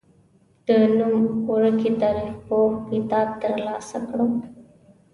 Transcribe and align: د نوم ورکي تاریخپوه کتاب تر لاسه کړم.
د 0.67 0.69
نوم 0.97 1.17
ورکي 1.51 1.91
تاریخپوه 2.01 2.71
کتاب 2.89 3.27
تر 3.41 3.53
لاسه 3.65 3.99
کړم. 4.09 4.33